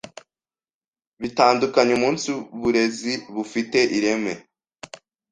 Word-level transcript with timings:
bitandukanye 1.21 1.91
umunsi 1.95 2.27
burezi 2.61 3.13
bufite 3.35 3.79
ireme 3.97 4.33